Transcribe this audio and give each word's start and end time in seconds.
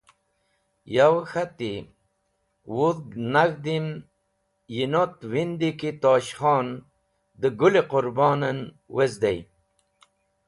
Yowe 0.95 1.21
k̃hati: 1.29 1.73
Wudh 2.75 3.09
nag̃hdem 3.33 3.85
yinot 4.75 5.15
windi 5.31 5.69
ki 5.79 5.91
Tosh 6.01 6.31
Khon 6.39 6.67
dẽ 7.39 7.53
Gũl-e 7.59 7.81
Qũrbon 7.91 8.41
en 8.49 8.59
wezdey. 8.95 9.39